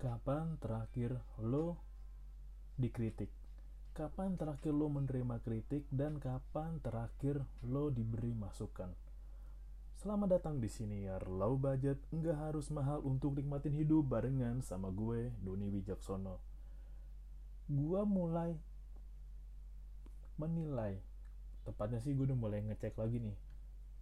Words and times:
Kapan 0.00 0.56
terakhir 0.64 1.12
lo 1.44 1.76
dikritik? 2.80 3.28
Kapan 3.92 4.32
terakhir 4.40 4.72
lo 4.72 4.88
menerima 4.88 5.44
kritik 5.44 5.84
dan 5.92 6.16
kapan 6.16 6.80
terakhir 6.80 7.44
lo 7.68 7.92
diberi 7.92 8.32
masukan? 8.32 8.96
Selamat 10.00 10.40
datang 10.40 10.56
di 10.56 10.72
sini 10.72 11.04
ya 11.04 11.20
low 11.28 11.60
budget, 11.60 12.00
nggak 12.16 12.32
harus 12.32 12.72
mahal 12.72 13.04
untuk 13.04 13.36
nikmatin 13.36 13.76
hidup 13.76 14.08
barengan 14.08 14.64
sama 14.64 14.88
gue, 14.88 15.36
Doni 15.44 15.68
Wijaksono. 15.68 16.40
Gue 17.68 18.00
mulai 18.08 18.56
menilai, 20.40 20.96
tepatnya 21.68 22.00
sih 22.00 22.16
gue 22.16 22.24
udah 22.24 22.40
mulai 22.40 22.64
ngecek 22.64 22.96
lagi 22.96 23.20
nih, 23.20 23.36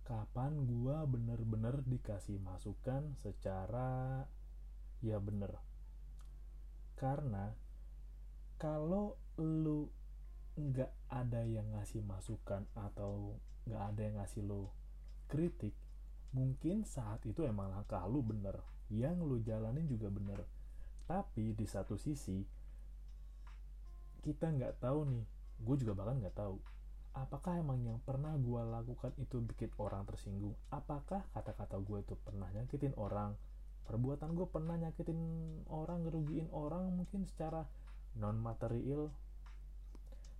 kapan 0.06 0.62
gue 0.62 0.94
bener-bener 1.10 1.82
dikasih 1.90 2.38
masukan 2.38 3.18
secara 3.18 4.22
ya 5.02 5.18
bener 5.18 5.67
karena 6.98 7.54
kalau 8.58 9.14
lu 9.38 9.86
nggak 10.58 10.90
ada 11.06 11.46
yang 11.46 11.70
ngasih 11.70 12.02
masukan 12.02 12.66
atau 12.74 13.38
nggak 13.70 13.82
ada 13.94 14.00
yang 14.02 14.16
ngasih 14.18 14.42
lo 14.42 14.74
kritik 15.30 15.78
mungkin 16.34 16.82
saat 16.82 17.22
itu 17.22 17.46
emang 17.46 17.70
langkah 17.70 18.02
lu 18.10 18.26
bener 18.26 18.58
yang 18.90 19.22
lu 19.22 19.38
jalanin 19.44 19.86
juga 19.86 20.10
bener. 20.10 20.42
Tapi 21.06 21.54
di 21.54 21.64
satu 21.64 21.94
sisi 21.96 22.42
kita 24.20 24.50
nggak 24.50 24.82
tahu 24.82 25.06
nih 25.08 25.24
gue 25.62 25.76
juga 25.78 25.94
bahkan 25.94 26.18
nggak 26.18 26.36
tahu 26.36 26.58
apakah 27.16 27.58
emang 27.58 27.82
yang 27.82 27.98
pernah 28.02 28.34
gue 28.38 28.62
lakukan 28.68 29.10
itu 29.18 29.42
bikin 29.42 29.70
orang 29.78 30.06
tersinggung? 30.06 30.54
Apakah 30.70 31.26
kata-kata 31.34 31.78
gue 31.82 31.98
itu 32.02 32.14
pernah 32.22 32.46
nyakitin 32.54 32.94
orang 32.94 33.34
perbuatan 33.88 34.36
gue 34.36 34.46
pernah 34.52 34.76
nyakitin 34.76 35.18
orang 35.72 36.04
ngerugiin 36.04 36.52
orang 36.52 36.92
mungkin 36.92 37.24
secara 37.24 37.64
non 38.20 38.36
material 38.36 39.08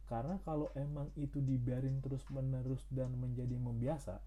karena 0.08 0.40
kalau 0.40 0.72
emang 0.72 1.12
itu 1.20 1.40
dibiarin 1.44 2.00
terus 2.00 2.24
menerus 2.32 2.80
dan 2.88 3.12
menjadi 3.20 3.56
membiasa 3.60 4.20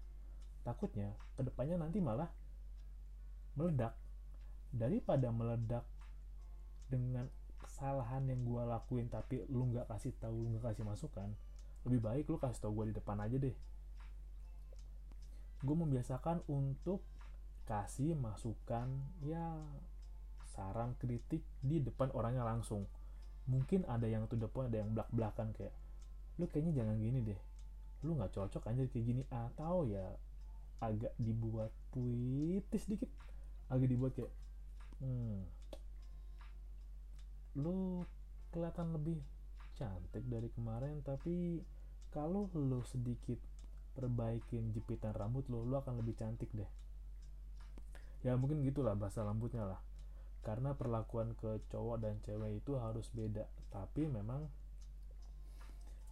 takutnya 0.62 1.10
ke 1.34 1.42
depannya 1.42 1.82
nanti 1.82 1.98
malah 1.98 2.30
meledak. 3.58 3.98
Daripada 4.72 5.28
meledak 5.34 5.84
dengan 6.86 7.26
kesalahan 7.60 8.24
yang 8.30 8.46
gue 8.46 8.62
lakuin 8.62 9.10
tapi 9.10 9.42
lu 9.50 9.68
nggak 9.74 9.90
kasih 9.90 10.14
tahu 10.22 10.32
lu 10.32 10.46
nggak 10.56 10.72
kasih 10.72 10.84
masukan 10.86 11.30
lebih 11.82 12.00
baik 12.02 12.24
lu 12.30 12.38
kasih 12.38 12.62
tau 12.62 12.72
gue 12.72 12.88
di 12.88 12.94
depan 12.94 13.18
aja 13.18 13.36
deh. 13.36 13.56
Gue 15.66 15.76
membiasakan 15.76 16.46
untuk 16.46 17.02
kasih 17.64 18.18
masukan 18.18 18.90
ya 19.22 19.58
saran 20.52 20.98
kritik 21.00 21.40
di 21.64 21.80
depan 21.80 22.12
orangnya 22.12 22.44
langsung. 22.44 22.84
Mungkin 23.48 23.88
ada 23.88 24.06
yang 24.06 24.28
tuh 24.28 24.38
depan 24.38 24.68
ada 24.70 24.82
yang 24.82 24.92
belak 24.92 25.08
belakan 25.10 25.50
kayak 25.56 25.74
lu 26.40 26.48
kayaknya 26.48 26.82
jangan 26.84 26.96
gini 27.00 27.18
deh. 27.24 27.40
Lu 28.04 28.18
nggak 28.18 28.34
cocok 28.34 28.68
aja 28.68 28.82
kayak 28.86 29.04
gini. 29.04 29.22
Atau 29.30 29.88
ya 29.88 30.06
agak 30.82 31.14
dibuat 31.16 31.70
puitis 31.94 32.84
dikit. 32.86 33.08
Agak 33.72 33.88
dibuat 33.88 34.12
kayak 34.12 34.32
hmm, 35.00 35.42
lu 37.58 38.06
kelihatan 38.52 38.96
lebih 38.96 39.20
cantik 39.76 40.24
dari 40.28 40.48
kemarin 40.52 41.00
tapi 41.00 41.60
kalau 42.12 42.48
lu 42.52 42.84
sedikit 42.84 43.40
perbaikin 43.92 44.72
jepitan 44.72 45.12
rambut 45.16 45.44
lo 45.48 45.64
lu 45.64 45.76
akan 45.76 46.00
lebih 46.00 46.16
cantik 46.16 46.48
deh 46.52 46.68
ya 48.22 48.38
mungkin 48.38 48.62
gitulah 48.62 48.94
bahasa 48.94 49.26
lembutnya 49.26 49.66
lah. 49.66 49.80
Karena 50.42 50.74
perlakuan 50.74 51.38
ke 51.38 51.62
cowok 51.70 52.02
dan 52.02 52.18
cewek 52.26 52.62
itu 52.62 52.74
harus 52.74 53.06
beda. 53.14 53.46
Tapi 53.70 54.10
memang 54.10 54.50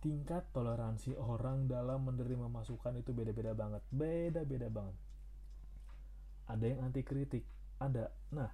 tingkat 0.00 0.47
toleransi 0.55 1.19
orang 1.19 1.67
dalam 1.67 2.06
menerima 2.06 2.46
masukan 2.46 2.95
itu 2.98 3.11
beda-beda 3.11 3.55
banget. 3.55 3.83
Beda-beda 3.90 4.70
banget. 4.70 4.96
Ada 6.46 6.64
yang 6.67 6.80
anti 6.90 7.02
kritik 7.02 7.42
ada. 7.83 8.11
Nah 8.35 8.51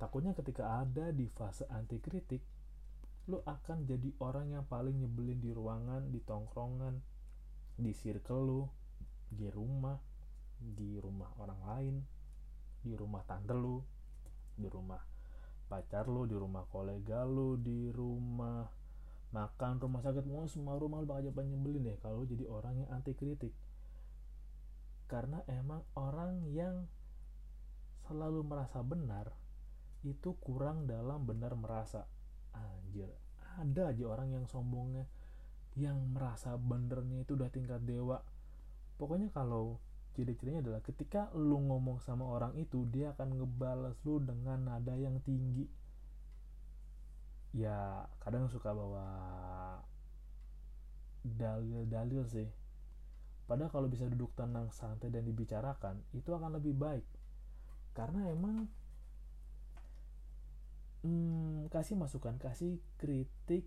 takutnya 0.00 0.34
ketika 0.34 0.80
ada 0.80 1.12
di 1.12 1.28
fase 1.30 1.68
anti 1.68 2.00
kritik 2.00 2.40
lo 3.28 3.44
akan 3.46 3.84
jadi 3.86 4.10
orang 4.24 4.56
yang 4.56 4.64
paling 4.66 4.96
nyebelin 4.96 5.38
di 5.38 5.52
ruangan 5.52 6.08
di 6.08 6.18
tongkrongan 6.24 6.98
di 7.76 7.92
circle 7.92 8.42
lo 8.42 8.62
di 9.30 9.46
rumah 9.46 9.94
di 10.58 10.98
rumah 10.98 11.30
orang 11.38 11.60
lain 11.62 11.96
di 12.80 12.92
rumah 12.96 13.22
tante 13.28 13.52
lu 13.52 13.80
di 14.56 14.68
rumah 14.68 15.00
pacar 15.68 16.08
lu 16.08 16.26
di 16.26 16.36
rumah 16.36 16.66
kolega 16.68 17.22
lu 17.24 17.56
di 17.60 17.92
rumah 17.92 18.66
makan 19.30 19.78
rumah 19.78 20.02
sakit 20.02 20.26
mau 20.26 20.48
semua 20.50 20.74
rumah 20.76 20.98
lu 20.98 21.06
bakal 21.06 21.30
jadi 21.30 21.46
nyebelin 21.54 21.86
deh 21.86 21.98
kalau 22.02 22.26
jadi 22.26 22.44
orang 22.50 22.82
yang 22.82 22.88
anti 22.90 23.14
kritik 23.14 23.54
karena 25.10 25.42
emang 25.50 25.82
orang 25.98 26.46
yang 26.54 26.86
selalu 28.06 28.46
merasa 28.46 28.82
benar 28.82 29.34
itu 30.06 30.32
kurang 30.40 30.88
dalam 30.88 31.26
benar 31.28 31.52
merasa. 31.58 32.08
Anjir 32.54 33.10
ada 33.58 33.90
aja 33.90 34.04
orang 34.06 34.30
yang 34.32 34.46
sombongnya 34.46 35.04
yang 35.74 35.98
merasa 36.14 36.54
benernya 36.54 37.26
itu 37.26 37.34
udah 37.34 37.50
tingkat 37.52 37.82
dewa. 37.84 38.22
Pokoknya 38.96 39.34
kalau 39.34 39.82
ciri-cirinya 40.14 40.60
adalah 40.60 40.82
ketika 40.82 41.30
lu 41.38 41.58
ngomong 41.70 42.02
sama 42.02 42.26
orang 42.26 42.56
itu 42.58 42.84
dia 42.90 43.14
akan 43.14 43.38
ngebales 43.38 43.96
lu 44.02 44.18
dengan 44.18 44.66
nada 44.66 44.94
yang 44.98 45.22
tinggi. 45.22 45.66
Ya 47.54 48.06
kadang 48.22 48.46
suka 48.50 48.70
bawa 48.74 49.06
dalil-dalil 51.22 52.24
sih. 52.26 52.48
Padahal 53.46 53.70
kalau 53.74 53.88
bisa 53.90 54.06
duduk 54.06 54.30
tenang 54.38 54.70
santai 54.70 55.10
dan 55.10 55.26
dibicarakan 55.26 55.98
itu 56.14 56.30
akan 56.30 56.58
lebih 56.62 56.74
baik. 56.78 57.06
Karena 57.94 58.30
emang 58.30 58.70
hmm, 61.02 61.66
kasih 61.72 61.98
masukan 61.98 62.38
kasih 62.38 62.78
kritik 63.00 63.66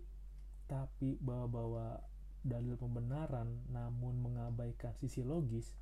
tapi 0.64 1.20
bawa-bawa 1.20 2.00
dalil 2.44 2.76
pembenaran 2.76 3.64
namun 3.72 4.20
mengabaikan 4.20 4.96
sisi 4.96 5.24
logis 5.24 5.76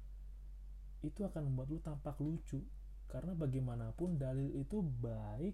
itu 1.02 1.26
akan 1.26 1.50
membuat 1.50 1.68
lu 1.70 1.80
tampak 1.82 2.16
lucu. 2.22 2.62
Karena 3.10 3.36
bagaimanapun 3.36 4.16
dalil 4.16 4.56
itu 4.56 4.80
baik 4.80 5.52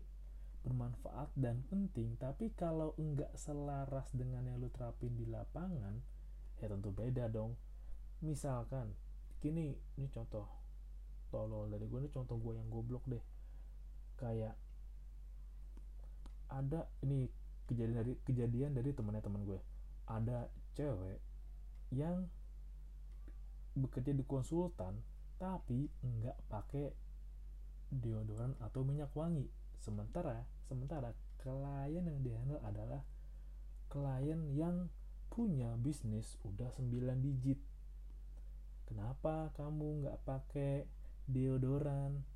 bermanfaat 0.62 1.34
dan 1.34 1.64
penting. 1.66 2.14
Tapi 2.20 2.54
kalau 2.54 2.94
enggak 3.00 3.34
selaras 3.34 4.12
dengan 4.14 4.47
yang 4.47 4.62
lu 4.62 4.70
terapin 4.70 5.16
di 5.19 5.26
lapangan 5.26 5.98
ya 6.62 6.66
tentu 6.70 6.94
beda 6.94 7.26
dong. 7.32 7.59
Misalkan 8.22 8.94
gini 9.38 9.75
ini 9.98 10.06
contoh 10.10 10.47
tolol 11.31 11.70
dari 11.70 11.86
gue 11.86 11.98
ini 12.03 12.10
contoh 12.10 12.38
gue 12.38 12.54
yang 12.54 12.69
goblok 12.70 13.03
deh. 13.10 13.22
Kayak 14.19 14.54
ada 16.48 16.88
ini 17.04 17.28
kejadian 17.69 17.97
dari 18.00 18.12
kejadian 18.25 18.70
dari 18.72 18.91
temannya 18.97 19.20
teman 19.20 19.44
gue 19.44 19.60
ada 20.09 20.48
cewek 20.72 21.20
yang 21.92 22.25
bekerja 23.76 24.16
di 24.16 24.25
konsultan 24.25 24.97
tapi 25.38 25.87
nggak 26.03 26.38
pakai 26.50 26.91
deodoran 27.88 28.53
atau 28.60 28.84
minyak 28.84 29.15
wangi. 29.15 29.47
Sementara 29.78 30.44
sementara 30.66 31.15
klien 31.41 32.04
yang 32.04 32.21
dihandle 32.21 32.60
adalah 32.66 33.00
klien 33.88 34.53
yang 34.53 34.93
punya 35.32 35.78
bisnis 35.78 36.37
udah 36.44 36.69
9 36.77 37.25
digit. 37.25 37.56
Kenapa 38.84 39.54
kamu 39.54 40.04
nggak 40.04 40.19
pakai 40.27 40.84
deodoran? 41.31 42.27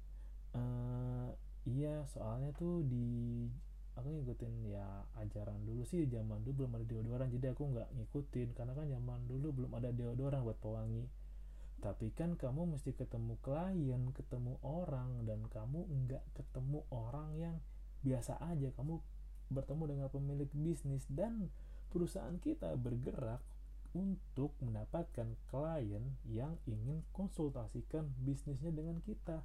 Uh, 0.53 1.33
iya 1.65 2.05
soalnya 2.13 2.53
tuh 2.53 2.85
di 2.85 3.49
aku 3.93 4.09
ngikutin 4.09 4.73
ya 4.73 5.05
ajaran 5.21 5.65
dulu 5.65 5.85
sih 5.85 6.09
zaman 6.09 6.41
dulu 6.45 6.65
belum 6.65 6.79
ada 6.79 6.87
deodoran. 6.87 7.29
Jadi 7.29 7.47
aku 7.51 7.67
nggak 7.67 7.89
ngikutin 7.99 8.49
karena 8.57 8.73
kan 8.73 8.87
zaman 8.87 9.21
dulu 9.27 9.51
belum 9.53 9.73
ada 9.77 9.91
deodoran 9.91 10.47
buat 10.47 10.57
pewangi 10.63 11.05
tapi 11.83 12.15
kan 12.15 12.39
kamu 12.39 12.79
mesti 12.79 12.95
ketemu 12.95 13.35
klien 13.43 14.15
ketemu 14.15 14.63
orang 14.63 15.27
dan 15.27 15.43
kamu 15.51 15.83
nggak 15.83 16.23
ketemu 16.39 16.87
orang 16.95 17.35
yang 17.35 17.57
biasa 18.07 18.39
aja. 18.39 18.71
Kamu 18.79 19.03
bertemu 19.51 19.85
dengan 19.91 20.09
pemilik 20.09 20.51
bisnis 20.55 21.03
dan 21.11 21.51
perusahaan 21.91 22.39
kita 22.39 22.79
bergerak 22.79 23.43
untuk 23.93 24.55
mendapatkan 24.63 25.35
klien 25.51 26.17
yang 26.31 26.55
ingin 26.65 27.03
konsultasikan 27.11 28.15
bisnisnya 28.23 28.71
dengan 28.71 29.03
kita. 29.03 29.43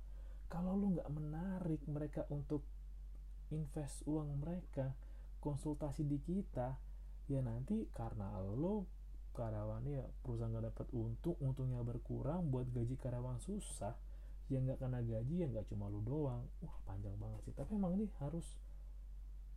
Kalau 0.48 0.78
lu 0.78 0.96
nggak 0.96 1.10
menarik 1.12 1.82
mereka 1.90 2.24
untuk 2.30 2.64
invest 3.52 4.06
uang 4.06 4.40
mereka 4.40 4.96
konsultasi 5.44 6.08
di 6.08 6.20
kita 6.22 6.80
ya 7.28 7.44
nanti 7.44 7.88
karena 7.92 8.40
lo 8.40 8.97
karyawannya 9.38 10.02
ya 10.02 10.06
perusahaan 10.26 10.50
nggak 10.50 10.74
dapat 10.74 10.88
untung 10.98 11.38
untungnya 11.38 11.86
berkurang 11.86 12.50
buat 12.50 12.66
gaji 12.74 12.98
karyawan 12.98 13.38
susah 13.38 13.94
yang 14.50 14.66
nggak 14.66 14.82
kena 14.82 15.06
gaji 15.06 15.44
ya 15.44 15.48
nggak 15.48 15.70
cuma 15.70 15.86
lu 15.86 16.02
doang. 16.02 16.42
Wah 16.66 16.78
panjang 16.90 17.14
banget 17.22 17.46
sih. 17.46 17.54
Tapi 17.54 17.78
emang 17.78 17.94
ini 17.94 18.10
harus 18.18 18.58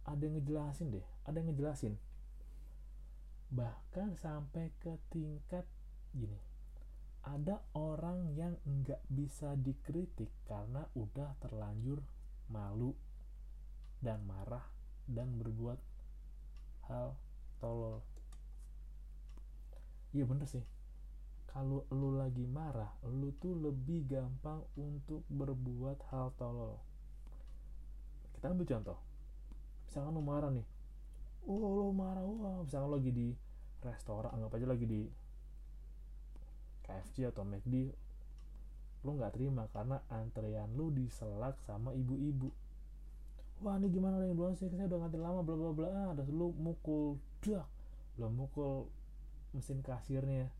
ada 0.04 0.20
yang 0.20 0.36
ngejelasin 0.36 0.92
deh 0.92 1.06
ada 1.24 1.36
yang 1.40 1.48
ngejelasin. 1.52 1.94
Bahkan 3.50 4.20
sampai 4.20 4.70
ke 4.78 5.00
tingkat 5.08 5.64
gini 6.14 6.38
ada 7.20 7.60
orang 7.76 8.32
yang 8.32 8.56
nggak 8.64 9.04
bisa 9.12 9.52
dikritik 9.60 10.32
karena 10.48 10.88
udah 10.96 11.36
terlanjur 11.44 12.00
malu 12.48 12.96
dan 14.00 14.24
marah 14.24 14.64
dan 15.04 15.36
berbuat 15.36 15.76
hal 16.88 17.12
tolol 17.60 18.00
iya 20.10 20.24
bener 20.26 20.46
sih. 20.46 20.62
Kalau 21.50 21.82
lu 21.90 22.14
lagi 22.14 22.46
marah 22.46 22.94
lu 23.10 23.34
tuh 23.42 23.58
lebih 23.58 24.06
gampang 24.06 24.62
untuk 24.78 25.26
berbuat 25.26 25.98
hal 26.14 26.30
tolol. 26.38 26.78
Kita 28.38 28.54
ambil 28.54 28.66
contoh. 28.70 28.98
Misalkan 29.86 30.12
lu 30.14 30.22
marah 30.22 30.50
nih. 30.54 30.66
Oh 31.50 31.74
lu 31.82 31.90
marah 31.90 32.22
wah. 32.22 32.62
Misalkan 32.62 32.86
lu 32.86 32.94
lagi 33.02 33.10
di 33.10 33.28
restoran 33.82 34.30
anggap 34.30 34.60
aja 34.60 34.66
lagi 34.70 34.86
di 34.86 35.02
KFC 36.86 37.26
atau 37.26 37.42
McD 37.46 37.74
lu 39.00 39.16
nggak 39.16 39.32
terima 39.32 39.64
karena 39.72 39.96
antrean 40.12 40.68
lu 40.76 40.92
diselak 40.92 41.56
sama 41.64 41.96
ibu-ibu. 41.96 42.52
Wah 43.64 43.76
ini 43.80 43.88
gimana 43.92 44.20
yang 44.20 44.36
duluan 44.36 44.56
sih 44.56 44.68
saya 44.68 44.88
udah 44.88 44.98
ngantri 45.04 45.20
lama 45.20 45.40
bla 45.40 45.56
bla 45.56 45.70
bla. 45.72 45.88
Ah, 45.88 46.08
ada 46.12 46.24
lu 46.28 46.52
mukul 46.56 47.16
dak 47.40 47.64
lu 48.20 48.28
mukul 48.28 48.88
mesin 49.56 49.82
kasirnya. 49.84 50.50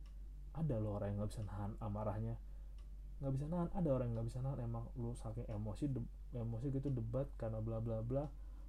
Ada 0.56 0.82
loh 0.82 0.98
orang 0.98 1.14
yang 1.14 1.18
nggak 1.22 1.30
bisa 1.30 1.42
nahan 1.46 1.72
amarahnya. 1.78 2.36
Nggak 3.22 3.32
bisa 3.38 3.46
nahan 3.46 3.70
ada 3.70 3.88
orang 3.94 4.06
yang 4.10 4.14
nggak 4.18 4.28
bisa 4.28 4.40
nahan. 4.42 4.58
Emang 4.66 4.84
lu 4.98 5.14
saking 5.14 5.46
emosi 5.46 5.84
de, 5.90 6.00
emosi 6.34 6.66
gitu 6.74 6.88
debat 6.90 7.26
karena 7.38 7.62
bla 7.62 7.78
bla 7.78 8.02
bla 8.02 8.26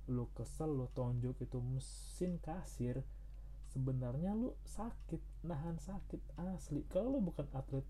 lu 0.09 0.25
kesel 0.33 0.73
lu 0.73 0.89
tonjok 0.97 1.45
itu 1.45 1.61
mesin 1.61 2.41
kasir 2.41 3.05
sebenarnya 3.69 4.33
lu 4.33 4.51
sakit 4.65 5.47
nahan 5.47 5.77
sakit 5.77 6.19
asli. 6.41 6.83
Kalau 6.89 7.17
lu 7.17 7.19
bukan 7.23 7.47
atlet 7.55 7.85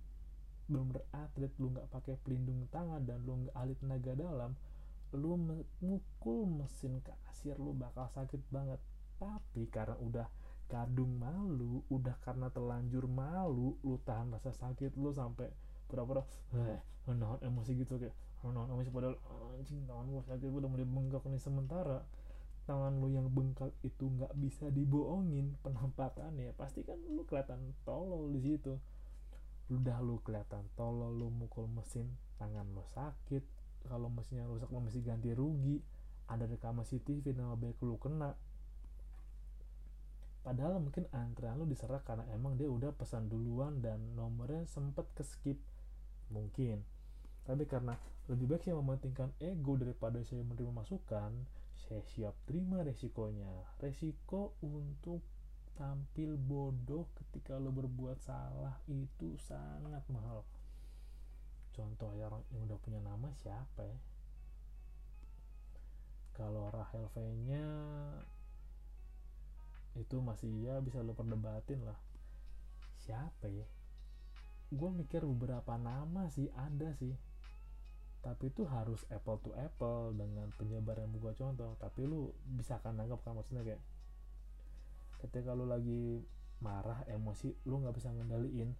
belum 0.70 0.94
beratlet 0.94 1.52
lu 1.60 1.74
nggak 1.74 1.90
pakai 1.92 2.16
pelindung 2.22 2.70
tangan 2.72 3.04
dan 3.04 3.20
lu 3.28 3.44
nggak 3.44 3.56
ahli 3.58 3.76
tenaga 3.76 4.16
dalam 4.16 4.56
lu 5.12 5.36
mukul 5.84 6.48
mesin 6.48 7.04
kasir 7.04 7.60
lu 7.60 7.76
bakal 7.76 8.08
sakit 8.14 8.40
banget. 8.54 8.80
Tapi 9.20 9.68
karena 9.68 9.98
udah 10.00 10.28
kadung 10.72 11.20
malu 11.20 11.84
udah 11.92 12.16
karena 12.24 12.48
terlanjur 12.48 13.04
malu 13.12 13.76
lu 13.84 14.00
tahan 14.08 14.32
rasa 14.32 14.56
sakit 14.56 14.96
lu 14.96 15.12
sampai 15.12 15.52
pura-pura 15.92 16.24
eh 16.56 16.80
nahan 17.12 17.44
emosi 17.44 17.76
gitu 17.76 18.00
kayak 18.00 18.16
nahan 18.48 18.72
emosi 18.72 18.90
padahal 18.90 19.20
anjing 19.52 19.84
tangan 19.84 20.08
gue 20.08 20.24
sakit 20.24 20.48
gue 20.48 20.62
udah 20.64 20.72
mulai 20.72 20.88
bengkak 20.88 21.24
nih. 21.28 21.42
Sementara 21.42 22.00
tangan 22.66 22.98
lu 22.98 23.12
yang 23.12 23.28
bengkak 23.30 23.74
itu 23.84 24.08
nggak 24.08 24.34
bisa 24.40 24.72
dibohongin 24.72 25.60
penampakannya 25.66 26.56
pasti 26.56 26.88
kan 26.88 26.98
lu 27.12 27.28
kelihatan 27.28 27.76
tolol 27.84 28.32
di 28.32 28.40
situ. 28.42 28.80
Udah 29.70 30.00
lu 30.00 30.24
kelihatan 30.24 30.66
tolol 30.74 31.14
lu 31.14 31.28
mukul 31.30 31.68
mesin 31.70 32.10
tangan 32.40 32.66
lu 32.72 32.82
sakit. 32.96 33.44
Kalau 33.86 34.10
mesinnya 34.14 34.46
rusak 34.46 34.70
lu 34.70 34.80
mesti 34.82 35.02
ganti 35.04 35.34
rugi. 35.34 35.82
Ada 36.32 36.48
rekaman 36.48 36.88
CCTV 36.88 37.36
nama 37.36 37.60
baik 37.60 37.84
lu 37.84 38.00
kena 38.00 38.32
padahal 40.42 40.82
mungkin 40.82 41.06
antrean 41.14 41.58
lu 41.62 41.70
diserah 41.70 42.02
karena 42.02 42.26
emang 42.34 42.58
dia 42.58 42.66
udah 42.66 42.94
pesan 42.98 43.30
duluan 43.30 43.82
dan 43.82 44.02
nomornya 44.18 44.66
sempet 44.66 45.06
ke 45.14 45.22
skip 45.22 45.58
mungkin. 46.34 46.82
Tapi 47.46 47.66
karena 47.66 47.98
lebih 48.30 48.50
baik 48.50 48.66
saya 48.66 48.78
mementingkan 48.78 49.34
ego 49.42 49.78
daripada 49.78 50.22
saya 50.22 50.46
menerima 50.46 50.74
masukan 50.74 51.34
saya 51.76 52.02
siap 52.08 52.36
terima 52.48 52.86
resikonya. 52.86 53.50
Resiko 53.82 54.56
untuk 54.64 55.20
tampil 55.76 56.38
bodoh 56.38 57.10
ketika 57.18 57.58
lo 57.58 57.74
berbuat 57.74 58.22
salah 58.22 58.78
itu 58.88 59.36
sangat 59.42 60.06
mahal. 60.08 60.46
Contoh 61.72 62.12
ya 62.16 62.30
orang 62.30 62.44
yang 62.54 62.68
udah 62.68 62.80
punya 62.80 63.00
nama 63.02 63.32
siapa 63.36 63.82
ya? 63.84 64.00
Kalau 66.32 66.72
Rahel 66.72 67.06
V 67.12 67.16
nya 67.44 67.68
itu 70.00 70.24
masih 70.24 70.48
ya 70.64 70.80
bisa 70.80 71.04
lo 71.04 71.12
perdebatin 71.12 71.84
lah. 71.84 72.00
Siapa 73.02 73.52
ya? 73.52 73.68
Gue 74.72 74.90
mikir 74.94 75.26
beberapa 75.28 75.76
nama 75.76 76.32
sih 76.32 76.48
ada 76.56 76.96
sih. 76.96 77.12
Tapi 78.22 78.54
itu 78.54 78.64
harus 78.70 79.02
apple 79.10 79.42
to 79.42 79.52
apple 79.58 80.14
dengan 80.14 80.48
penyebar 80.56 81.02
yang 81.02 81.12
gue 81.12 81.34
contoh. 81.36 81.76
Tapi 81.82 82.06
lu 82.06 82.32
bisa 82.46 82.80
kan 82.80 82.96
nangkep 82.96 83.20
kan 83.26 83.36
maksudnya 83.36 83.66
kayak 83.66 83.82
ketika 85.28 85.54
lu 85.54 85.70
lagi 85.70 86.24
marah 86.62 87.02
emosi 87.10 87.54
lu 87.66 87.82
nggak 87.82 87.98
bisa 87.98 88.14
ngendaliin 88.14 88.74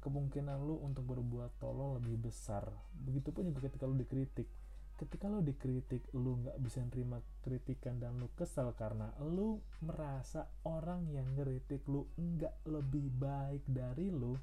kemungkinan 0.00 0.60
lu 0.64 0.80
untuk 0.80 1.04
berbuat 1.06 1.60
tolong 1.60 2.00
lebih 2.00 2.30
besar. 2.30 2.72
Begitupun 3.06 3.52
juga 3.52 3.68
ketika 3.68 3.84
lu 3.86 3.94
dikritik 4.00 4.48
ketika 4.96 5.28
lo 5.28 5.44
dikritik 5.44 6.08
lo 6.16 6.40
nggak 6.40 6.56
bisa 6.64 6.80
nerima 6.80 7.20
kritikan 7.44 8.00
dan 8.00 8.16
lo 8.16 8.32
kesel 8.32 8.72
karena 8.72 9.12
lo 9.20 9.60
merasa 9.84 10.48
orang 10.64 11.12
yang 11.12 11.36
ngeritik 11.36 11.84
lo 11.84 12.08
nggak 12.16 12.64
lebih 12.64 13.12
baik 13.12 13.60
dari 13.68 14.08
lo 14.08 14.40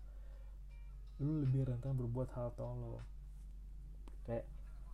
lo 1.21 1.33
lebih 1.45 1.69
rentan 1.69 1.93
berbuat 1.93 2.29
hal 2.33 2.49
tolol. 2.57 2.97
Kayak 4.25 4.45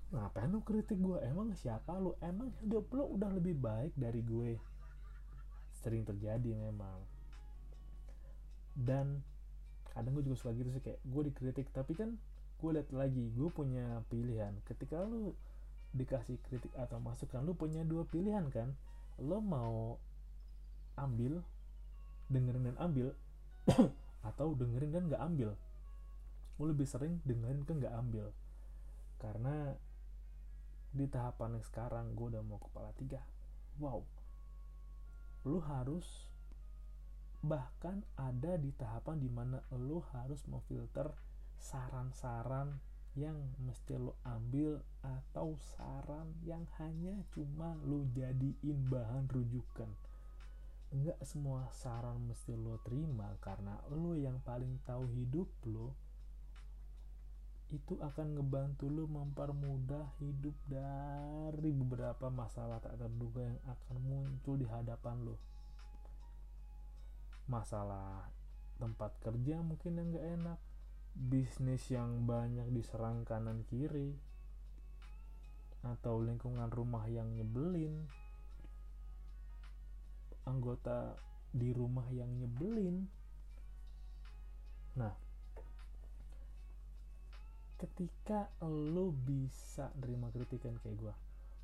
ngapain 0.10 0.50
lo 0.52 0.60
kritik 0.66 1.00
gue 1.00 1.18
emang 1.24 1.54
siapa 1.56 1.96
lo? 1.96 2.20
Emang 2.20 2.52
hidup 2.60 2.92
lo 2.92 3.08
udah 3.08 3.30
lebih 3.32 3.56
baik 3.56 3.96
dari 3.96 4.20
gue. 4.24 4.60
Sering 5.80 6.04
terjadi 6.04 6.56
memang. 6.56 7.00
Dan 8.76 9.24
kadang 9.92 10.16
gue 10.16 10.24
juga 10.28 10.38
suka 10.40 10.56
gitu 10.56 10.72
sih 10.72 10.84
kayak 10.84 11.00
gue 11.04 11.22
dikritik 11.34 11.68
tapi 11.74 11.98
kan 11.98 12.16
gue 12.60 12.70
lihat 12.76 12.92
lagi 12.92 13.32
gue 13.32 13.50
punya 13.52 14.04
pilihan. 14.12 14.54
Ketika 14.68 15.00
lo 15.04 15.36
dikasih 15.96 16.38
kritik 16.46 16.72
atau 16.78 17.02
masukan 17.02 17.42
lu 17.42 17.58
punya 17.58 17.82
dua 17.82 18.06
pilihan 18.06 18.48
kan? 18.54 18.74
Lo 19.20 19.42
mau 19.42 19.98
ambil 21.00 21.42
dengerin 22.30 22.70
dan 22.72 22.78
ambil 22.78 23.08
atau 24.30 24.54
dengerin 24.54 24.92
dan 24.94 25.04
nggak 25.10 25.24
ambil. 25.24 25.50
Lu 26.60 26.64
lebih 26.70 26.86
sering 26.86 27.24
dengerin 27.26 27.64
ke 27.66 27.74
nggak 27.74 27.96
ambil. 27.96 28.32
Karena 29.20 29.76
di 30.90 31.06
tahapan 31.06 31.60
yang 31.60 31.66
sekarang 31.66 32.18
gue 32.18 32.34
udah 32.34 32.42
mau 32.42 32.58
kepala 32.58 32.90
tiga 32.98 33.22
wow. 33.78 34.04
Lu 35.48 35.64
harus 35.64 36.30
bahkan 37.40 38.04
ada 38.20 38.60
di 38.60 38.76
tahapan 38.76 39.16
di 39.16 39.32
mana 39.32 39.64
lu 39.72 40.04
harus 40.12 40.44
memfilter 40.52 41.08
saran-saran 41.56 42.84
yang 43.18 43.38
mesti 43.66 43.98
lo 43.98 44.18
ambil 44.22 44.82
atau 45.02 45.58
saran 45.58 46.34
yang 46.46 46.66
hanya 46.78 47.18
cuma 47.34 47.74
lo 47.86 48.06
jadiin 48.14 48.90
bahan 48.90 49.26
rujukan. 49.32 49.90
Enggak 50.90 51.22
semua 51.26 51.70
saran 51.74 52.22
mesti 52.30 52.54
lo 52.54 52.78
terima 52.86 53.34
karena 53.42 53.78
lo 53.94 54.14
yang 54.14 54.42
paling 54.46 54.78
tahu 54.86 55.10
hidup 55.14 55.50
lo 55.70 55.94
itu 57.70 58.02
akan 58.02 58.34
ngebantu 58.34 58.90
lo 58.90 59.06
mempermudah 59.06 60.18
hidup 60.18 60.58
dari 60.66 61.70
beberapa 61.70 62.34
masalah 62.34 62.82
tak 62.82 62.98
terduga 62.98 63.46
yang 63.46 63.62
akan 63.70 63.96
muncul 64.02 64.58
di 64.58 64.66
hadapan 64.66 65.22
lo 65.22 65.38
masalah 67.46 68.30
tempat 68.82 69.14
kerja 69.22 69.62
mungkin 69.62 70.02
yang 70.02 70.08
gak 70.18 70.28
enak 70.42 70.60
bisnis 71.16 71.88
yang 71.92 72.26
banyak 72.30 72.70
diserang 72.74 73.26
kanan 73.28 73.66
kiri 73.68 74.16
atau 75.80 76.20
lingkungan 76.20 76.68
rumah 76.68 77.08
yang 77.08 77.32
nyebelin 77.36 78.08
anggota 80.50 81.14
di 81.54 81.70
rumah 81.70 82.10
yang 82.10 82.30
nyebelin. 82.42 83.06
Nah 84.98 85.14
ketika 87.80 88.52
lo 88.68 89.16
bisa 89.16 89.88
nerima 90.04 90.28
kritikan 90.36 90.76
kayak 90.84 91.00
gue 91.00 91.14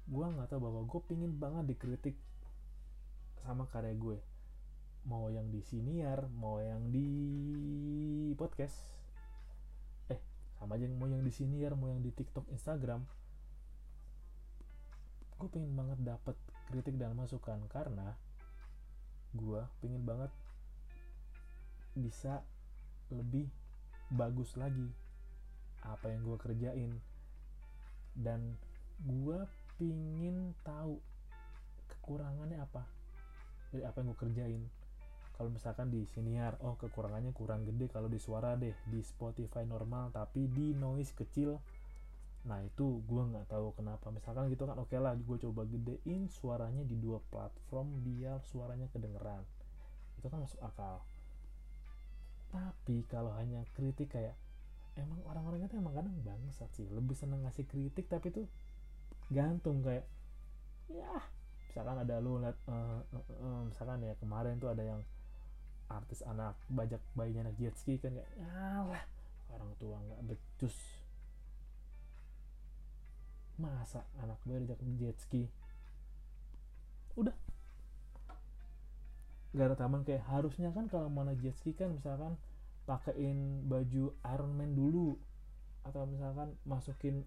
gue 0.05 0.25
nggak 0.31 0.47
tahu 0.47 0.63
bahwa 0.63 0.81
gue 0.87 1.01
pingin 1.11 1.33
banget 1.35 1.75
dikritik 1.75 2.15
sama 3.43 3.67
karya 3.67 3.91
gue. 3.97 4.17
Mau 5.05 5.29
yang 5.29 5.51
di 5.51 5.61
siniar 5.61 6.29
mau 6.33 6.61
yang 6.61 6.89
di 6.89 7.09
podcast 8.39 8.94
sama 10.55 10.79
aja 10.79 10.87
mau 10.87 11.07
yang 11.09 11.23
di 11.23 11.33
sini 11.33 11.63
ya 11.63 11.75
mau 11.75 11.91
yang 11.91 11.99
di 11.99 12.11
TikTok 12.15 12.47
Instagram. 12.51 13.03
Gue 15.35 15.49
pengen 15.51 15.75
banget 15.75 15.99
dapet 16.01 16.35
kritik 16.71 16.95
dan 16.95 17.13
masukan 17.13 17.59
karena 17.67 18.15
gue 19.35 19.61
pengen 19.83 20.03
banget 20.07 20.31
bisa 21.95 22.39
lebih 23.11 23.51
bagus 24.15 24.55
lagi 24.55 24.87
apa 25.83 26.07
yang 26.07 26.23
gue 26.23 26.37
kerjain. 26.39 26.91
Dan 28.15 28.55
gue 29.03 29.43
pingin 29.75 30.55
tahu 30.63 30.95
kekurangannya 31.91 32.63
apa 32.63 32.87
dari 33.75 33.83
apa 33.83 33.99
yang 33.99 34.15
gue 34.15 34.19
kerjain 34.23 34.63
kalau 35.35 35.51
misalkan 35.51 35.91
di 35.91 36.07
siniar 36.07 36.55
oh 36.63 36.79
kekurangannya 36.79 37.35
kurang 37.35 37.67
gede 37.67 37.91
kalau 37.91 38.07
di 38.07 38.17
suara 38.17 38.55
deh 38.55 38.73
di 38.87 39.03
Spotify 39.03 39.67
normal 39.67 40.15
tapi 40.15 40.47
di 40.47 40.71
noise 40.71 41.11
kecil 41.11 41.59
nah 42.45 42.61
itu 42.61 43.01
gue 43.09 43.21
nggak 43.25 43.49
tahu 43.49 43.73
kenapa. 43.73 44.13
Misalkan 44.13 44.47
gitu 44.53 44.69
kan 44.69 44.77
oke 44.77 44.93
okay 44.93 45.01
lah 45.01 45.17
gue 45.17 45.37
coba 45.49 45.65
gedein 45.65 46.29
suaranya 46.29 46.85
di 46.85 46.93
dua 46.93 47.17
platform 47.33 48.05
biar 48.05 48.39
suaranya 48.45 48.85
kedengeran. 48.93 49.41
Itu 50.21 50.29
kan 50.29 50.45
masuk 50.45 50.61
akal. 50.61 51.01
Tapi 52.53 53.01
kalau 53.09 53.33
hanya 53.33 53.65
kritik 53.73 54.13
kayak 54.13 54.37
emang 54.95 55.19
orang-orang 55.27 55.67
itu 55.67 55.75
emang 55.75 55.95
kadang 55.95 56.15
bangsat 56.23 56.71
sih 56.71 56.87
lebih 56.87 57.15
seneng 57.15 57.43
ngasih 57.43 57.67
kritik 57.67 58.07
tapi 58.07 58.31
tuh 58.31 58.47
gantung 59.27 59.83
kayak 59.83 60.07
ya 60.87 61.19
misalkan 61.67 61.99
ada 61.99 62.15
lu 62.23 62.39
liat 62.39 62.55
uh, 62.71 63.03
uh, 63.03 63.25
uh, 63.43 63.61
misalkan 63.67 63.99
ya 64.07 64.15
kemarin 64.15 64.55
tuh 64.55 64.71
ada 64.71 64.83
yang 64.85 65.01
artis 65.89 66.25
anak 66.25 66.57
bajak 66.67 67.01
bayinya 67.13 67.49
anak 67.49 67.55
jet 67.61 67.75
ski 67.77 68.01
kan 68.01 68.13
kayak 68.17 68.31
lah 68.89 69.05
orang 69.53 69.71
tua 69.77 69.97
nggak 70.01 70.21
becus. 70.33 70.75
Masa 73.55 74.03
anak 74.19 74.39
bayi 74.43 74.59
bajak 74.65 74.79
jet 74.99 75.17
ski? 75.21 75.43
Udah. 77.15 77.35
Gak 79.55 79.71
ada 79.71 79.75
taman 79.79 80.03
kayak 80.03 80.27
harusnya 80.27 80.75
kan 80.75 80.91
kalau 80.91 81.07
mana 81.07 81.31
jet 81.39 81.55
ski 81.55 81.71
kan 81.71 81.95
misalkan 81.95 82.35
pakein 82.83 83.65
baju 83.65 84.11
Iron 84.35 84.51
Man 84.53 84.75
dulu 84.75 85.15
atau 85.87 86.03
misalkan 86.09 86.53
masukin 86.67 87.23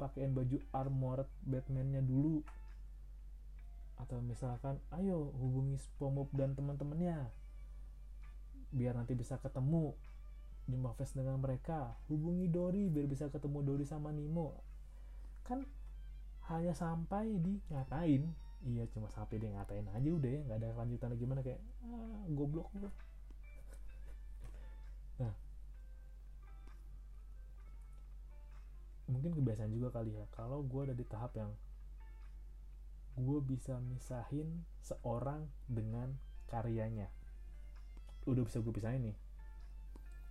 pakein 0.00 0.34
baju 0.34 0.58
armored 0.74 1.28
Batman-nya 1.46 2.02
dulu. 2.02 2.42
Atau 4.00 4.18
misalkan 4.18 4.82
ayo 4.90 5.30
hubungi 5.38 5.78
SpongeBob 5.78 6.34
dan 6.34 6.58
teman-temannya 6.58 7.30
biar 8.72 8.96
nanti 8.96 9.12
bisa 9.12 9.36
ketemu 9.36 9.92
jumpa 10.64 10.96
face 10.96 11.12
dengan 11.12 11.36
mereka 11.36 11.92
hubungi 12.08 12.48
Dory 12.48 12.88
biar 12.88 13.04
bisa 13.04 13.28
ketemu 13.28 13.60
Dory 13.60 13.84
sama 13.84 14.10
Nemo. 14.10 14.64
Kan 15.44 15.68
hanya 16.48 16.72
sampai 16.72 17.36
di 17.38 17.60
ngatain. 17.68 18.32
Iya 18.62 18.86
cuma 18.94 19.10
sampai 19.10 19.42
dia 19.42 19.50
ngatain 19.50 19.90
aja 19.90 20.06
udah 20.06 20.30
ya 20.30 20.40
nggak 20.46 20.58
ada 20.62 20.68
lanjutan 20.78 21.18
gimana 21.18 21.42
kayak 21.42 21.58
ah, 21.82 22.22
goblok 22.30 22.70
nah. 25.18 25.34
Mungkin 29.10 29.34
kebiasaan 29.34 29.74
juga 29.74 29.90
kali 29.90 30.14
ya 30.14 30.30
kalau 30.30 30.62
gue 30.62 30.78
ada 30.78 30.94
di 30.94 31.02
tahap 31.02 31.34
yang 31.34 31.50
gue 33.18 33.38
bisa 33.42 33.82
misahin 33.82 34.62
seorang 34.78 35.50
dengan 35.66 36.14
karyanya 36.46 37.10
udah 38.26 38.42
bisa 38.46 38.62
gue 38.62 38.72
pisahin 38.74 39.02
nih. 39.10 39.16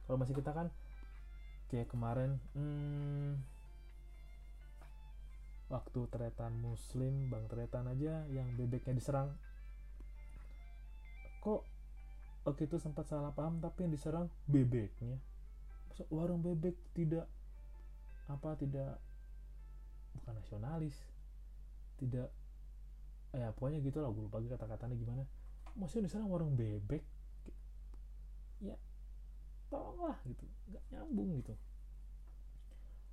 Kalau 0.08 0.18
masih 0.20 0.36
kita 0.36 0.52
kan 0.52 0.68
kayak 1.72 1.88
kemarin 1.88 2.36
hmm, 2.52 3.40
waktu 5.72 6.00
tretan 6.12 6.52
muslim 6.60 7.32
bang 7.32 7.48
tretan 7.48 7.88
aja 7.88 8.28
yang 8.28 8.48
bebeknya 8.60 8.96
diserang. 8.96 9.32
Kok 11.40 11.62
oke 12.48 12.62
itu 12.68 12.76
sempat 12.76 13.08
salah 13.08 13.32
paham 13.32 13.64
tapi 13.64 13.88
yang 13.88 13.94
diserang 13.96 14.28
bebeknya? 14.52 15.16
Maksud, 15.92 16.08
warung 16.12 16.44
bebek 16.44 16.76
tidak 16.92 17.28
apa 18.28 18.56
tidak 18.56 18.96
bukan 20.16 20.40
nasionalis 20.40 20.96
tidak 22.00 22.32
ya 23.32 23.52
pokoknya 23.56 23.80
gitu 23.84 24.04
lah 24.04 24.12
gue 24.12 24.24
lupa 24.28 24.44
kata-katanya 24.44 24.96
gimana. 25.00 25.24
Maksudnya 25.80 26.12
diserang 26.12 26.28
warung 26.28 26.60
bebek 26.60 27.21
ya 28.62 28.78
tolonglah 29.74 30.18
gitu 30.30 30.46
nggak 30.70 30.86
nyambung 30.94 31.42
gitu. 31.42 31.54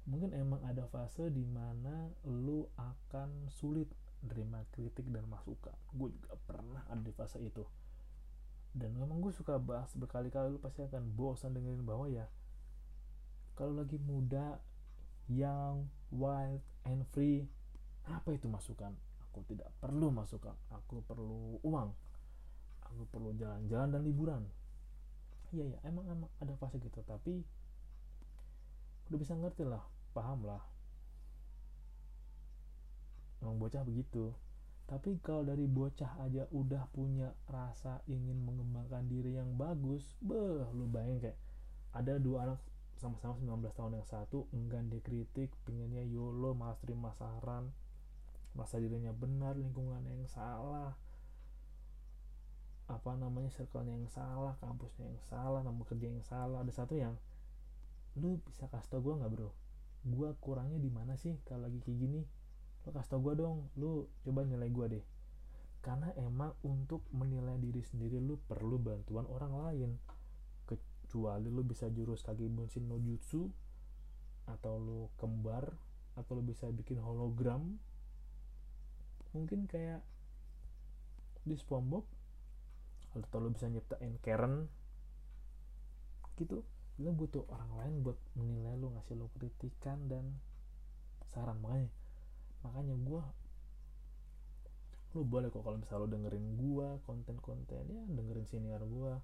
Mungkin 0.08 0.32
emang 0.32 0.64
ada 0.64 0.88
fase 0.88 1.28
di 1.28 1.44
mana 1.44 2.08
lu 2.24 2.64
akan 2.80 3.52
sulit 3.52 3.92
menerima 4.24 4.64
kritik 4.72 5.04
dan 5.12 5.28
masukan. 5.28 5.76
Gue 5.92 6.10
juga 6.16 6.32
pernah 6.48 6.80
ada 6.88 7.02
di 7.04 7.12
fase 7.12 7.38
itu. 7.44 7.62
Dan 8.72 8.96
memang 8.96 9.20
gue 9.20 9.32
suka 9.32 9.60
bahas 9.60 9.92
berkali-kali 9.92 10.52
lu 10.52 10.60
pasti 10.60 10.80
akan 10.84 11.12
bosan 11.12 11.52
dengerin 11.52 11.84
bahwa 11.84 12.08
ya 12.08 12.24
kalau 13.52 13.74
lagi 13.74 13.98
muda 14.00 14.62
young 15.28 15.90
wild 16.14 16.62
and 16.88 17.04
free 17.12 17.44
apa 18.08 18.32
itu 18.32 18.48
masukan? 18.48 18.96
Aku 19.28 19.44
tidak 19.44 19.68
perlu 19.76 20.08
masukan. 20.08 20.56
Aku 20.72 21.04
perlu 21.04 21.60
uang. 21.60 21.92
Aku 22.88 23.04
perlu 23.12 23.36
jalan-jalan 23.36 23.92
dan 23.92 24.00
liburan 24.00 24.42
iya 25.52 25.64
ya 25.74 25.78
emang 25.88 26.04
emang 26.08 26.30
ada 26.40 26.52
fase 26.60 26.76
gitu 26.80 27.00
tapi 27.06 27.44
udah 29.08 29.18
bisa 29.18 29.32
ngerti 29.32 29.64
lah 29.64 29.80
paham 30.18 30.42
lah. 30.44 30.62
Emang 33.38 33.56
bocah 33.62 33.86
begitu. 33.86 34.34
Tapi 34.88 35.20
kalau 35.20 35.44
dari 35.44 35.68
bocah 35.68 36.18
aja 36.24 36.48
udah 36.50 36.88
punya 36.90 37.30
rasa 37.46 38.00
ingin 38.08 38.40
mengembangkan 38.40 39.04
diri 39.04 39.36
yang 39.36 39.52
bagus 39.54 40.16
beh 40.24 40.64
lu 40.72 40.88
bayangin 40.88 41.28
kayak 41.28 41.38
ada 41.92 42.16
dua 42.16 42.48
anak 42.48 42.60
sama-sama 42.96 43.36
19 43.36 43.68
tahun 43.78 43.92
yang 44.00 44.08
satu 44.08 44.48
enggan 44.50 44.88
dikritik 44.88 45.52
pengennya 45.68 46.02
yolo 46.08 46.56
malas 46.56 46.80
terima 46.80 47.12
saran 47.14 47.68
masa 48.56 48.80
dirinya 48.80 49.12
benar 49.12 49.54
lingkungan 49.60 50.02
yang 50.08 50.24
salah 50.26 50.96
apa 52.88 53.12
namanya 53.20 53.52
circle-nya 53.52 54.00
yang 54.00 54.08
salah 54.08 54.56
kampusnya 54.64 55.12
yang 55.12 55.20
salah 55.28 55.60
nomor 55.60 55.84
kerja 55.84 56.08
yang 56.08 56.24
salah. 56.24 56.64
Ada 56.64 56.84
satu 56.84 56.96
yang 56.96 57.14
lu 58.16 58.40
bisa 58.48 58.64
kasih 58.72 58.88
tau 58.96 59.00
gue 59.04 59.14
nggak 59.20 59.28
bro? 59.28 59.52
Gue 60.08 60.32
kurangnya 60.40 60.80
di 60.80 60.88
mana 60.88 61.20
sih 61.20 61.36
kalau 61.44 61.68
lagi 61.68 61.84
kayak 61.84 61.98
gini? 62.00 62.24
Lo 62.88 62.90
kasih 62.96 63.10
tau 63.12 63.20
gue 63.20 63.34
dong 63.36 63.68
lu 63.76 64.08
coba 64.24 64.48
nilai 64.48 64.72
gue 64.72 64.86
deh. 64.98 65.04
Karena 65.84 66.10
emang 66.16 66.56
untuk 66.64 67.04
menilai 67.12 67.60
diri 67.60 67.84
sendiri 67.84 68.18
lu 68.18 68.40
perlu 68.48 68.80
bantuan 68.80 69.28
orang 69.28 69.52
lain. 69.68 69.90
Kecuali 70.64 71.52
lu 71.52 71.60
bisa 71.68 71.92
jurus 71.92 72.24
kaki 72.24 72.48
bunshin 72.48 72.88
no 72.88 72.96
jutsu 72.96 73.52
atau 74.48 74.80
lu 74.80 75.12
kembar 75.20 75.76
atau 76.16 76.40
lu 76.40 76.42
bisa 76.42 76.72
bikin 76.72 77.04
hologram. 77.04 77.76
Mungkin 79.36 79.68
kayak 79.68 80.00
di 81.44 81.52
SpongeBob 81.52 82.17
atau 83.26 83.38
lu 83.42 83.50
bisa 83.50 83.66
nyiptain 83.66 84.14
Karen 84.22 84.68
gitu 86.38 86.62
lu 86.98 87.14
butuh 87.14 87.46
orang 87.46 87.72
lain 87.78 87.94
buat 88.02 88.18
menilai 88.34 88.74
lu 88.74 88.90
ngasih 88.90 89.14
lu 89.14 89.30
kritikan 89.38 90.10
dan 90.10 90.34
saran. 91.30 91.62
Makanya 91.62 91.90
makanya 92.66 92.94
gue 92.98 93.22
lu 95.14 95.22
boleh 95.24 95.48
kok 95.48 95.62
kalau 95.62 95.78
misalnya 95.78 96.04
lu 96.04 96.08
dengerin 96.10 96.46
gue 96.58 96.88
konten-konten 97.06 97.84
ya 97.86 98.02
dengerin 98.12 98.44
senior 98.44 98.82
gue 98.84 99.14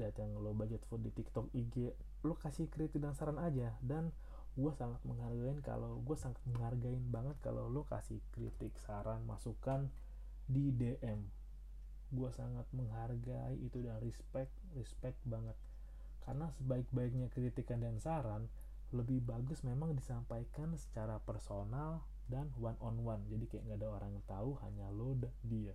lihat 0.00 0.16
yang 0.16 0.32
lo 0.40 0.56
budget 0.56 0.80
food 0.88 1.04
di 1.04 1.12
TikTok 1.12 1.52
IG 1.52 1.92
lu 2.24 2.34
kasih 2.40 2.72
kritik 2.72 3.04
dan 3.04 3.12
saran 3.12 3.36
aja. 3.36 3.76
Dan 3.84 4.08
gue 4.56 4.72
sangat 4.72 5.00
menghargain 5.04 5.60
kalau 5.60 6.00
gue 6.00 6.16
sangat 6.16 6.40
menghargain 6.48 7.04
banget 7.12 7.36
kalau 7.44 7.68
lo 7.68 7.84
kasih 7.84 8.20
kritik 8.32 8.72
saran 8.80 9.24
masukan 9.28 9.92
di 10.48 10.72
DM 10.72 11.41
gue 12.12 12.30
sangat 12.36 12.68
menghargai 12.76 13.56
itu 13.58 13.80
dan 13.80 13.96
respect 14.04 14.52
respect 14.76 15.16
banget. 15.24 15.56
Karena 16.22 16.52
sebaik-baiknya 16.60 17.32
kritikan 17.32 17.82
dan 17.82 17.98
saran 17.98 18.46
lebih 18.92 19.24
bagus 19.24 19.64
memang 19.64 19.96
disampaikan 19.96 20.76
secara 20.76 21.16
personal 21.24 22.04
dan 22.28 22.52
one 22.60 22.76
on 22.84 23.00
one 23.02 23.24
jadi 23.32 23.44
kayak 23.48 23.64
nggak 23.64 23.80
ada 23.80 23.88
orang 23.88 24.10
yang 24.12 24.26
tahu 24.28 24.50
hanya 24.60 24.86
lo 24.92 25.16
dan 25.16 25.32
dia. 25.42 25.74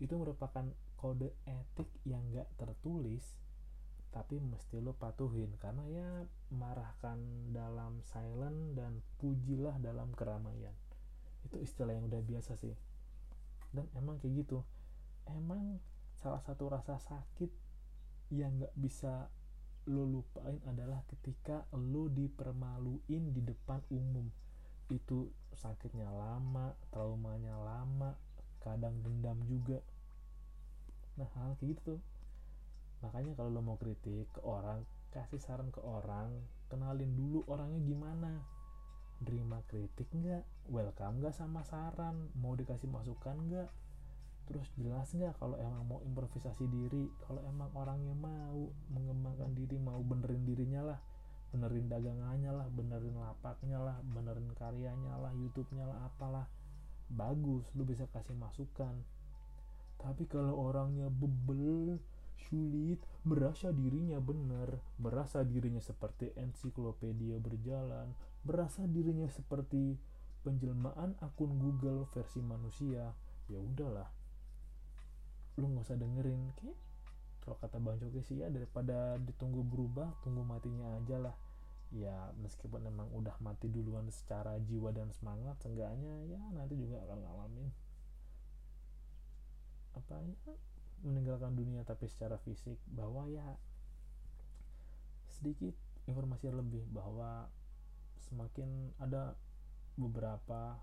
Itu 0.00 0.16
merupakan 0.16 0.64
kode 0.96 1.32
etik 1.44 1.88
yang 2.08 2.24
gak 2.32 2.48
tertulis 2.56 3.36
tapi 4.12 4.40
mesti 4.40 4.80
lo 4.80 4.96
patuhin. 4.96 5.52
Karena 5.60 5.84
ya 5.88 6.08
marahkan 6.52 7.20
dalam 7.52 8.00
silent 8.00 8.72
dan 8.72 9.04
pujilah 9.20 9.76
dalam 9.80 10.12
keramaian. 10.16 10.72
Itu 11.44 11.60
istilah 11.60 11.92
yang 11.92 12.08
udah 12.08 12.24
biasa 12.24 12.56
sih. 12.56 12.72
Dan 13.76 13.84
emang 13.92 14.16
kayak 14.16 14.48
gitu 14.48 14.64
emang 15.30 15.78
salah 16.20 16.42
satu 16.42 16.70
rasa 16.70 16.98
sakit 16.98 17.50
yang 18.34 18.58
gak 18.58 18.74
bisa 18.74 19.30
lo 19.86 20.02
lupain 20.02 20.58
adalah 20.66 20.98
ketika 21.06 21.62
lo 21.70 22.10
dipermaluin 22.10 23.30
di 23.30 23.42
depan 23.42 23.78
umum. 23.94 24.26
Itu 24.90 25.30
sakitnya 25.54 26.10
lama 26.10 26.74
traumanya 26.90 27.54
lama 27.54 28.18
kadang 28.58 28.98
dendam 29.02 29.38
juga. 29.46 29.78
Nah 31.18 31.30
hal 31.38 31.54
kayak 31.62 31.78
gitu 31.78 31.82
tuh. 31.94 32.00
Makanya 33.06 33.38
kalau 33.38 33.50
lo 33.54 33.62
mau 33.62 33.78
kritik 33.78 34.26
ke 34.34 34.42
orang 34.42 34.82
kasih 35.14 35.38
saran 35.38 35.70
ke 35.70 35.78
orang 35.80 36.34
kenalin 36.66 37.14
dulu 37.14 37.46
orangnya 37.46 37.78
gimana. 37.86 38.42
Terima 39.22 39.62
kritik 39.70 40.10
nggak? 40.10 40.42
Welcome 40.66 41.22
nggak 41.22 41.34
sama 41.38 41.62
saran? 41.62 42.34
Mau 42.34 42.58
dikasih 42.58 42.90
masukan 42.90 43.38
nggak 43.46 43.70
terus 44.46 44.70
jelas 44.78 45.10
nggak 45.10 45.36
kalau 45.42 45.58
emang 45.58 45.84
mau 45.90 46.00
improvisasi 46.06 46.70
diri 46.70 47.10
kalau 47.26 47.42
emang 47.50 47.70
orangnya 47.74 48.14
mau 48.14 48.70
mengembangkan 48.94 49.50
diri 49.58 49.76
mau 49.76 49.98
benerin 50.06 50.46
dirinya 50.46 50.82
lah 50.94 51.00
benerin 51.56 51.86
dagangannya 51.88 52.50
lah 52.52 52.66
benerin 52.68 53.16
lapaknya 53.16 53.78
lah 53.80 53.96
benerin 54.02 54.50
karyanya 54.58 55.14
lah 55.16 55.32
YouTube-nya 55.32 55.88
lah 55.88 55.98
apalah. 56.04 56.46
Bagus 57.06 57.64
lu 57.78 57.86
bisa 57.86 58.04
kasih 58.10 58.34
masukan. 58.34 58.92
Tapi 59.96 60.28
kalau 60.28 60.58
orangnya 60.58 61.08
bebel 61.08 62.02
sulit 62.36 63.00
merasa 63.24 63.72
dirinya 63.72 64.20
benar 64.20 64.76
merasa 65.00 65.40
dirinya 65.40 65.80
seperti 65.80 66.36
ensiklopedia 66.36 67.40
berjalan 67.40 68.12
merasa 68.44 68.84
dirinya 68.84 69.24
seperti 69.32 69.96
penjelmaan 70.44 71.16
akun 71.24 71.56
Google 71.56 72.04
versi 72.12 72.44
manusia 72.44 73.08
ya 73.48 73.56
udahlah 73.56 74.06
lu 75.56 75.72
nggak 75.72 75.84
usah 75.88 75.98
dengerin. 75.98 76.52
Kayak 76.60 76.78
kalau 77.42 77.56
kata 77.62 77.76
bang 77.78 77.96
Coki 78.02 78.20
sih 78.26 78.36
ya 78.42 78.50
daripada 78.50 79.16
ditunggu 79.22 79.62
berubah 79.62 80.18
tunggu 80.26 80.42
matinya 80.42 80.98
aja 80.98 81.16
lah. 81.30 81.36
Ya 81.94 82.34
meskipun 82.42 82.82
emang 82.82 83.06
udah 83.14 83.38
mati 83.38 83.70
duluan 83.70 84.10
secara 84.10 84.58
jiwa 84.66 84.90
dan 84.90 85.14
semangat 85.14 85.54
seenggaknya 85.62 86.26
ya 86.26 86.42
nanti 86.52 86.74
juga 86.74 87.00
akan 87.06 87.18
ngalamin. 87.22 87.68
Apa 89.94 90.20
ya? 90.26 90.54
Meninggalkan 91.06 91.54
dunia 91.54 91.86
tapi 91.86 92.10
secara 92.10 92.36
fisik 92.42 92.76
bahwa 92.90 93.30
ya 93.30 93.46
sedikit 95.30 95.76
informasi 96.10 96.50
lebih 96.50 96.82
bahwa 96.90 97.46
semakin 98.26 98.90
ada 98.98 99.38
beberapa 99.94 100.80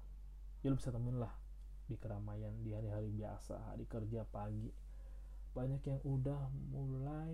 ya 0.63 0.71
lu 0.71 0.79
bisa 0.79 0.95
temuin 0.95 1.19
lah 1.19 1.42
di 1.87 1.95
keramaian 1.99 2.55
di 2.63 2.71
hari-hari 2.71 3.11
biasa 3.11 3.73
hari 3.73 3.85
kerja 3.85 4.23
pagi. 4.27 4.71
Banyak 5.53 5.85
yang 5.85 6.01
udah 6.01 6.49
mulai 6.73 7.33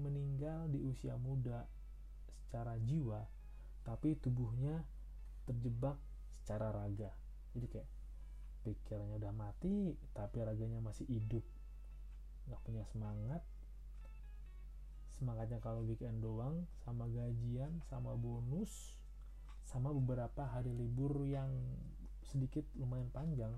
meninggal 0.00 0.72
di 0.72 0.80
usia 0.80 1.20
muda 1.20 1.68
secara 2.48 2.80
jiwa 2.80 3.20
tapi 3.84 4.16
tubuhnya 4.20 4.84
terjebak 5.48 5.96
secara 6.28 6.72
raga. 6.72 7.12
Jadi 7.56 7.66
kayak 7.68 7.88
pikirannya 8.64 9.16
udah 9.16 9.32
mati 9.32 9.96
tapi 10.12 10.44
raganya 10.44 10.80
masih 10.80 11.08
hidup. 11.08 11.44
Nggak 12.48 12.60
punya 12.64 12.84
semangat. 12.88 13.40
Semangatnya 15.16 15.58
kalau 15.58 15.82
weekend 15.82 16.22
doang 16.22 16.68
sama 16.86 17.10
gajian 17.10 17.82
sama 17.90 18.14
bonus 18.14 18.94
sama 19.68 19.92
beberapa 19.92 20.48
hari 20.48 20.72
libur 20.72 21.28
yang 21.28 21.52
sedikit 22.24 22.64
lumayan 22.80 23.12
panjang 23.12 23.52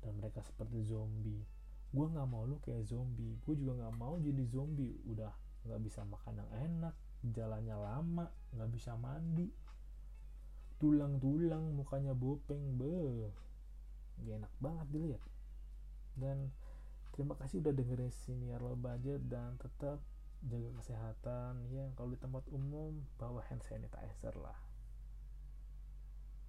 dan 0.00 0.16
mereka 0.16 0.40
seperti 0.44 0.84
zombie. 0.84 1.44
Gue 1.90 2.06
nggak 2.06 2.28
mau 2.28 2.46
lu 2.46 2.56
kayak 2.62 2.86
zombie. 2.86 3.36
Gue 3.44 3.54
juga 3.58 3.84
nggak 3.84 3.94
mau 3.98 4.16
jadi 4.16 4.42
zombie. 4.48 4.96
Udah 5.08 5.32
nggak 5.68 5.80
bisa 5.84 6.00
makan 6.08 6.40
yang 6.40 6.50
enak 6.56 6.94
jalannya 7.20 7.76
lama 7.76 8.26
nggak 8.56 8.70
bisa 8.72 8.96
mandi. 8.96 9.48
Tulang-tulang 10.80 11.76
mukanya 11.76 12.16
bopeng 12.16 12.80
be. 12.80 13.28
Gak 14.24 14.40
enak 14.40 14.52
banget 14.56 14.86
dilihat. 14.88 15.22
Dan 16.16 16.48
terima 17.12 17.36
kasih 17.36 17.60
udah 17.60 17.72
dengerin 17.76 18.12
siniar 18.12 18.64
lo 18.64 18.76
budget 18.80 19.20
dan 19.28 19.60
tetap 19.60 20.00
jaga 20.40 20.70
kesehatan 20.80 21.68
ya. 21.68 21.84
Kalau 21.92 22.08
di 22.08 22.18
tempat 22.20 22.48
umum 22.48 23.04
bawa 23.20 23.44
hand 23.44 23.60
sanitizer 23.68 24.32
lah 24.40 24.69